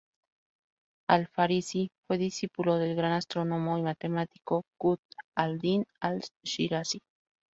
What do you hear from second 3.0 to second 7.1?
astrónomo y matemático Qutb al-Din al-Shirazi.